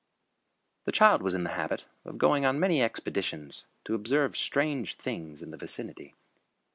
[0.85, 5.43] The child was in the habit of going on many expeditions to observe strange things
[5.43, 6.15] in the vicinity.